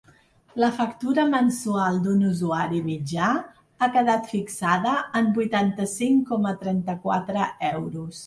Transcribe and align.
La 0.61 0.67
factura 0.75 1.25
mensual 1.33 1.99
d’un 2.05 2.23
usuari 2.29 2.79
mitjà 2.87 3.27
ha 3.79 3.91
quedat 3.97 4.31
fixada 4.33 4.95
en 5.21 5.29
vuitanta-cinc 5.37 6.27
coma 6.33 6.57
trenta-quatre 6.65 7.47
euros. 7.71 8.17